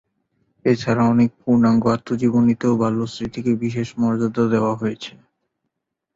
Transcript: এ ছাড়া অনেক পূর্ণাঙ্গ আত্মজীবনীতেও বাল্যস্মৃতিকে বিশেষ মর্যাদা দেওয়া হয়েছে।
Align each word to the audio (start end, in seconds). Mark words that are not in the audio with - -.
এ 0.65 0.73
ছাড়া 0.75 1.03
অনেক 1.05 1.29
পূর্ণাঙ্গ 1.41 1.83
আত্মজীবনীতেও 1.87 2.73
বাল্যস্মৃতিকে 2.81 3.51
বিশেষ 3.63 3.87
মর্যাদা 3.99 4.43
দেওয়া 4.53 4.73
হয়েছে। 4.75 5.11